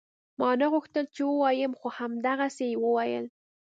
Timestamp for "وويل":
2.83-3.25